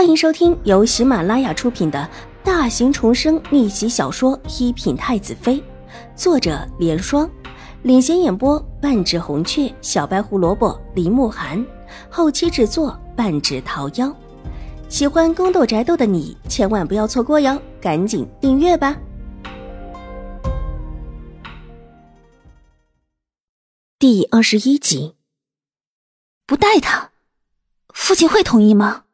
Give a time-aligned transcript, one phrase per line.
[0.00, 2.08] 欢迎收听由喜马拉雅出品的
[2.42, 5.56] 大型重生逆袭小说《一品太子妃》，
[6.16, 7.30] 作者：莲霜，
[7.82, 11.62] 领衔演播：半指红雀、小白胡萝卜、林慕寒，
[12.08, 14.10] 后期制作：半指桃夭。
[14.88, 18.96] 喜欢宫斗宅斗的你千万不要错过哟，赶紧订阅吧！
[23.98, 25.16] 第二十一集，
[26.46, 27.10] 不带他，
[27.92, 29.04] 父亲会同意吗？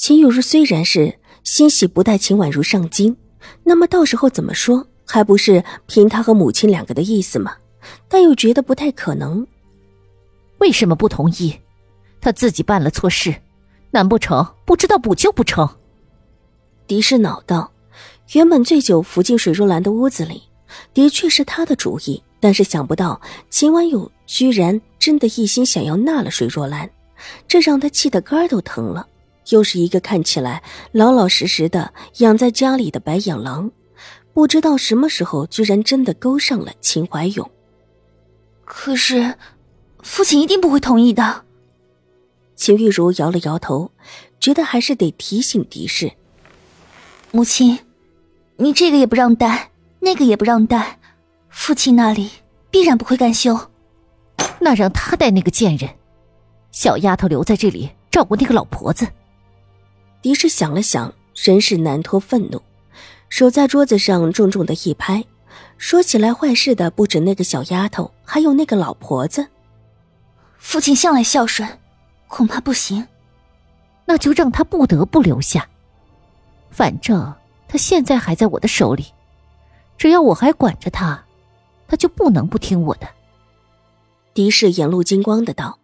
[0.00, 3.14] 秦有如虽然是欣喜不带秦婉如上京，
[3.62, 7.54] 那么到时候怎么说，还不是凭他和母亲两个的意思吗？
[8.08, 9.46] 但又觉得不太可能。
[10.56, 11.54] 为什么不同意？
[12.18, 13.34] 他自己办了错事，
[13.90, 15.68] 难不成不知道补救不成？
[16.86, 17.70] 狄氏恼道
[18.32, 20.44] ：“原本醉酒伏进水若兰的屋子里，
[20.94, 23.20] 的确是他的主意，但是想不到
[23.50, 26.90] 秦婉友居然真的一心想要纳了水若兰，
[27.46, 29.06] 这让他气得肝都疼了。”
[29.48, 30.62] 又是一个看起来
[30.92, 33.70] 老老实实的养在家里的白眼狼，
[34.32, 37.50] 不知道什么时候居然真的勾上了秦怀勇。
[38.64, 39.34] 可是，
[40.02, 41.44] 父亲一定不会同意的。
[42.54, 43.90] 秦玉茹摇了摇头，
[44.38, 46.12] 觉得还是得提醒狄氏
[47.32, 47.78] ：“母亲，
[48.56, 50.98] 你这个也不让带，那个也不让带，
[51.48, 52.30] 父亲那里
[52.70, 53.58] 必然不会甘休。
[54.60, 55.90] 那让他带那个贱人，
[56.70, 59.08] 小丫头留在这里照顾那个老婆子。”
[60.22, 62.60] 狄氏想了想，仍是难脱愤怒，
[63.28, 65.24] 手在桌子上重重的一拍。
[65.78, 69.46] 说起来，坏事的不止那个小丫头，还有那个老婆子。
[70.58, 71.66] 父亲向来孝顺，
[72.28, 73.06] 恐怕不行。
[74.04, 75.66] 那就让他不得不留下。
[76.70, 77.32] 反正
[77.66, 79.06] 他现在还在我的手里，
[79.96, 81.24] 只要我还管着他，
[81.88, 83.08] 他就不能不听我的。
[84.34, 85.78] 狄氏眼露金光的道。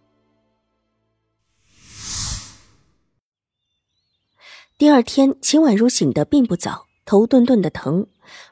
[4.79, 8.09] 第二天，秦婉如醒得并不早，头顿顿的疼，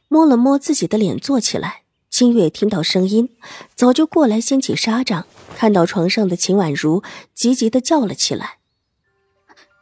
[0.08, 1.82] 摸了摸自己的脸，坐起来。
[2.08, 3.28] 清月听到声音，
[3.74, 7.02] 早就过来掀起纱帐，看到床上的秦婉如，
[7.34, 8.56] 急急的叫了起来：“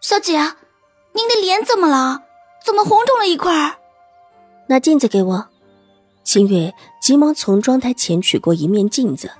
[0.02, 0.36] 小姐，
[1.12, 2.22] 您的脸怎么了？
[2.66, 3.78] 怎么红肿了一块？”
[4.66, 5.48] 拿镜子给我。
[6.24, 9.30] 清月急忙从妆台前取过一面镜子，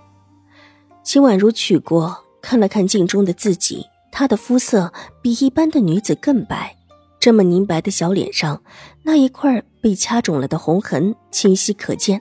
[1.02, 6.76] 秦婉如取过，看了看镜中的自己，她的肤色比一般的女子更白。
[7.22, 8.60] 这么凝白的小脸上，
[9.04, 12.20] 那一块被掐肿了的红痕清晰可见，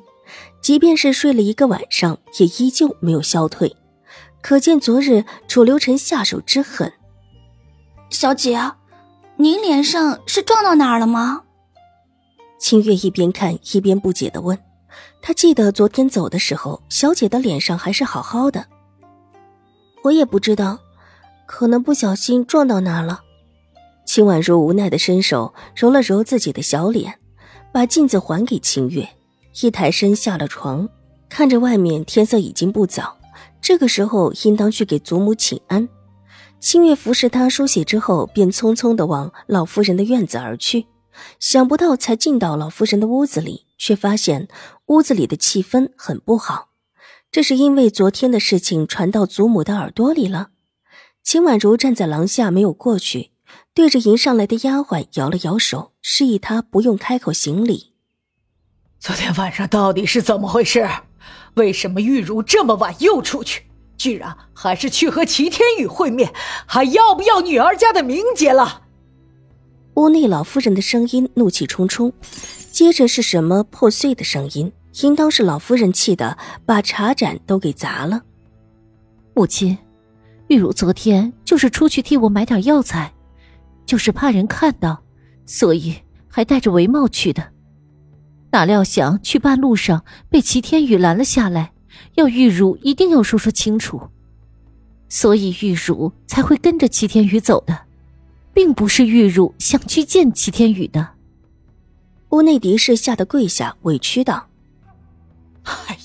[0.62, 3.76] 即便是睡了一个晚上，也依旧没有消退，
[4.44, 6.94] 可见昨日楚留臣下手之狠。
[8.12, 8.74] 小姐，
[9.38, 11.46] 您脸上是撞到哪儿了吗？
[12.60, 14.56] 清月一边看一边不解的问。
[15.20, 18.68] 她记得昨天走的时候，小姐的脸上还是好好的。
[20.04, 20.78] 我也不知道，
[21.48, 23.24] 可能不小心撞到哪了。
[24.14, 27.18] 秦婉如无奈的伸手揉了揉自己的小脸，
[27.72, 29.08] 把镜子还给秦月，
[29.62, 30.90] 一抬身下了床，
[31.30, 33.18] 看着外面天色已经不早，
[33.62, 35.88] 这个时候应当去给祖母请安。
[36.60, 40.88] 清月服侍他梳洗之后，便匆匆的往老夫人的院子而去。
[41.40, 44.50] 想不到才进到老夫人的屋子里，却发现
[44.88, 46.72] 屋子里的气氛很不好。
[47.32, 50.50] 这是因为昨天的事情传到祖母的耳朵里了。
[51.24, 53.31] 秦婉如站在廊下，没有过去。
[53.74, 57.94] 对着迎上来的丫鬟摇了摇手，示意她不用开口行礼。
[59.00, 60.86] 昨天晚上到底是怎么回事？
[61.54, 63.64] 为什么玉茹这么晚又出去？
[63.98, 66.34] 居然还是去和齐天宇会面？
[66.66, 68.82] 还要不要女儿家的名节了？
[69.94, 72.12] 屋内老夫人的声音怒气冲冲，
[72.74, 74.70] 接着是什么破碎的声音？
[75.02, 78.22] 应当是老夫人气的把茶盏都给砸了。
[79.34, 79.78] 母亲，
[80.50, 83.14] 玉茹昨天就是出去替我买点药材。
[83.92, 85.04] 就是怕人看到，
[85.46, 85.98] 所以
[86.30, 87.52] 还戴着围帽去的。
[88.52, 91.74] 哪料想去半路上被齐天宇拦了下来，
[92.16, 94.02] 要玉茹一定要说说清楚，
[95.10, 97.78] 所以玉茹才会跟着齐天宇走的，
[98.54, 101.10] 并不是玉茹想去见齐天宇的。
[102.30, 104.48] 屋内狄氏吓得跪下，委屈道：“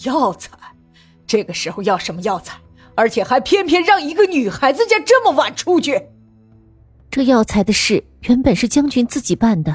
[0.03, 0.51] 药材，
[1.25, 2.59] 这个时候要什么药材？
[2.97, 6.07] 而且还偏偏让一个女孩子家这么晚出去。”
[7.17, 9.75] 这药材的事原本是将军自己办的，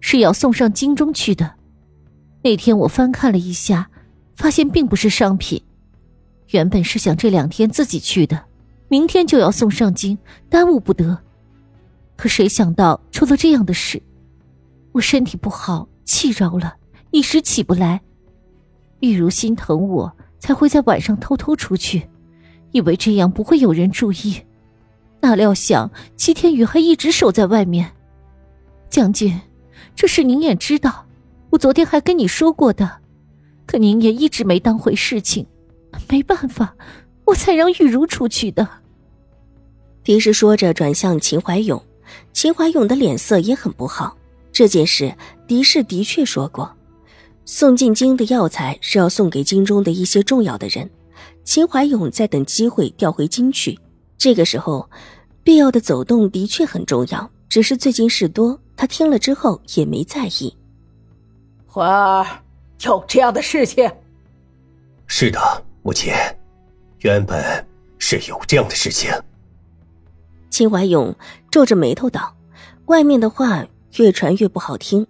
[0.00, 1.54] 是要送上京中去的。
[2.42, 3.88] 那天我翻看了一下，
[4.34, 5.62] 发现并不是商品。
[6.48, 8.44] 原本是想这两天自己去的，
[8.88, 11.16] 明天就要送上京，耽误不得。
[12.16, 14.02] 可谁想到出了这样的事，
[14.90, 16.74] 我身体不好，气着了，
[17.12, 18.00] 一时起不来。
[18.98, 22.10] 玉如心疼我，才会在晚上偷偷出去，
[22.72, 24.42] 以为这样不会有人注意。
[25.20, 27.92] 哪料想齐天宇还一直守在外面。
[28.88, 29.40] 将军，
[29.94, 31.06] 这事您也知道，
[31.50, 32.98] 我昨天还跟你说过的，
[33.66, 35.46] 可您也一直没当回事情，
[36.08, 36.74] 没办法，
[37.26, 38.68] 我才让玉茹出去的。
[40.02, 41.80] 狄氏说着，转向秦怀勇，
[42.32, 44.16] 秦怀勇的脸色也很不好。
[44.50, 45.14] 这件事，
[45.46, 46.74] 狄氏的确说过，
[47.44, 50.90] 送进京的药材是要送给京中的一些重要的人。
[51.44, 53.78] 秦怀勇在等机会调回京去，
[54.20, 54.90] 这个时候，
[55.42, 57.30] 必要的走动的确很重要。
[57.48, 60.54] 只是最近事多，他听了之后也没在意。
[61.66, 62.26] 怀儿，
[62.84, 63.90] 有这样的事情？
[65.06, 65.40] 是的，
[65.82, 66.12] 母亲，
[66.98, 67.66] 原本
[67.98, 69.10] 是有这样的事情。
[70.50, 71.16] 秦怀勇
[71.50, 72.36] 皱着眉头道
[72.86, 75.06] ：“外面的话越传越不好听。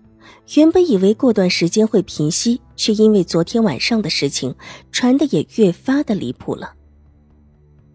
[0.54, 4.54] 原本以为过段时间会平息，却因为昨天晚上的事情，
[4.92, 6.74] 传的也越发的离谱了。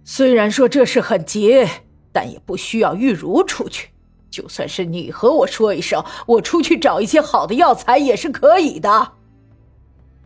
[0.05, 1.67] 虽然说这事很急，
[2.13, 3.89] 但也不需要玉茹出去。”
[4.31, 9.13] 就算是你和我说一声，我出去找一些好的药材也是可以的。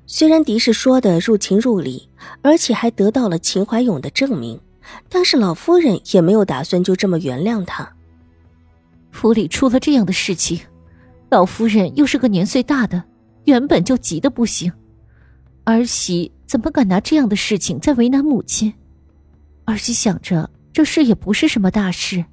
[0.07, 2.09] 虽然狄氏说的入情入理，
[2.41, 4.59] 而且还得到了秦怀勇的证明，
[5.07, 7.87] 但是老夫人也没有打算就这么原谅他。
[9.11, 10.59] 府里出了这样的事情，
[11.29, 13.03] 老夫人又是个年岁大的，
[13.43, 14.73] 原本就急得不行，
[15.65, 18.73] 儿媳怎么敢拿这样的事情在为难母亲？
[19.69, 22.25] 儿媳想着这事也不是什么大事。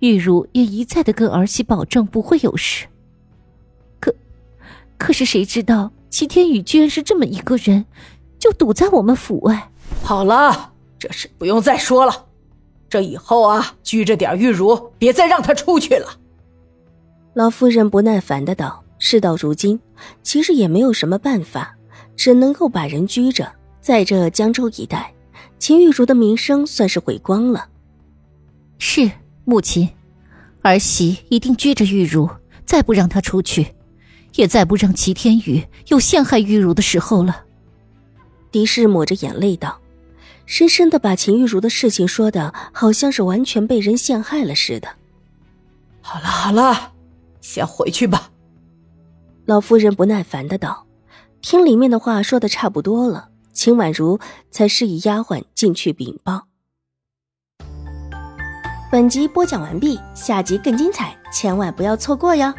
[0.00, 2.86] 玉茹也一再的跟儿媳保证不会有事，
[3.98, 4.14] 可，
[4.98, 7.84] 可是谁知道齐天宇居然是这么一个人，
[8.38, 9.70] 就堵在我们府外。
[10.02, 12.26] 好了，这事不用再说了，
[12.90, 16.08] 这以后啊，拘着点玉茹，别再让她出去了。
[17.32, 19.80] 老夫人不耐烦的道：“事到如今，
[20.22, 21.74] 其实也没有什么办法，
[22.16, 23.50] 只能够把人拘着。
[23.80, 25.10] 在这江州一带，
[25.58, 27.68] 秦玉茹的名声算是毁光了。”
[28.78, 29.10] 是。
[29.48, 29.88] 母亲，
[30.62, 32.28] 儿媳一定拘着玉茹，
[32.64, 33.76] 再不让她出去，
[34.34, 37.44] 也再不让齐天宇有陷害玉茹的时候了。
[38.50, 39.80] 狄氏抹着眼泪道，
[40.46, 44.88] 深深的把秦玉茹的事情说的好像是完全被人陷害了似的。
[46.00, 46.94] 好了好了，
[47.40, 48.32] 先回去吧。
[49.44, 50.84] 老夫人不耐烦的道，
[51.40, 54.20] 听里面的话说的差不多了，秦婉如
[54.50, 56.46] 才示意丫鬟进去禀报。
[58.92, 62.52] 本集播讲完毕，下集更精彩，千万不要错过哟。